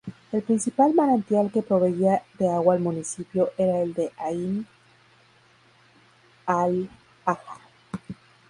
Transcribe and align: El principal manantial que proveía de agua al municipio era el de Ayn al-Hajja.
El 0.31 0.41
principal 0.41 0.95
manantial 0.95 1.51
que 1.51 1.61
proveía 1.61 2.23
de 2.39 2.49
agua 2.49 2.73
al 2.73 2.79
municipio 2.79 3.51
era 3.55 3.81
el 3.81 3.93
de 3.93 4.11
Ayn 4.17 4.65
al-Hajja. 6.47 7.59